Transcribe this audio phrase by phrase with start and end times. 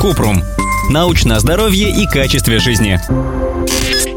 [0.00, 0.42] Купрум.
[0.90, 2.98] Научное здоровье и качестве жизни.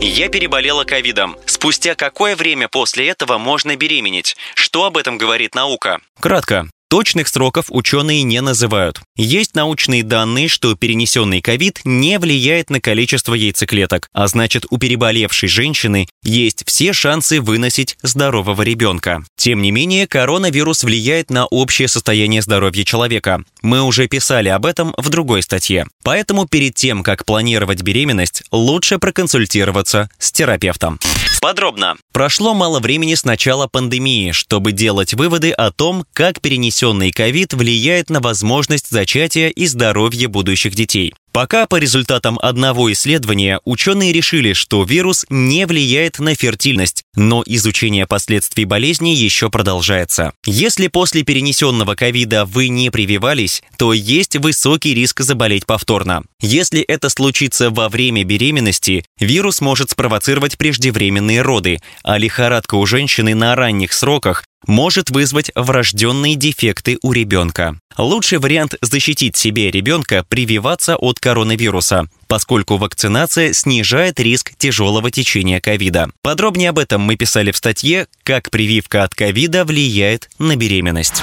[0.00, 1.36] Я переболела ковидом.
[1.46, 4.36] Спустя какое время после этого можно беременеть?
[4.54, 6.00] Что об этом говорит наука?
[6.20, 6.68] Кратко.
[6.88, 9.00] Точных сроков ученые не называют.
[9.16, 15.48] Есть научные данные, что перенесенный ковид не влияет на количество яйцеклеток, а значит у переболевшей
[15.48, 19.24] женщины есть все шансы выносить здорового ребенка.
[19.36, 23.42] Тем не менее, коронавирус влияет на общее состояние здоровья человека.
[23.62, 25.86] Мы уже писали об этом в другой статье.
[26.04, 31.00] Поэтому перед тем, как планировать беременность, лучше проконсультироваться с терапевтом.
[31.40, 31.96] Подробно.
[32.12, 38.10] Прошло мало времени с начала пандемии, чтобы делать выводы о том, как перенесенный ковид влияет
[38.10, 41.14] на возможность зачатия и здоровье будущих детей.
[41.36, 48.06] Пока по результатам одного исследования ученые решили, что вирус не влияет на фертильность, но изучение
[48.06, 50.32] последствий болезни еще продолжается.
[50.46, 56.22] Если после перенесенного ковида вы не прививались, то есть высокий риск заболеть повторно.
[56.40, 63.34] Если это случится во время беременности, вирус может спровоцировать преждевременные роды, а лихорадка у женщины
[63.34, 67.78] на ранних сроках может вызвать врожденные дефекты у ребенка.
[67.96, 76.10] Лучший вариант защитить себе ребенка– прививаться от коронавируса, поскольку вакцинация снижает риск тяжелого течения ковида.
[76.22, 81.22] Подробнее об этом мы писали в статье «Как прививка от ковида влияет на беременность».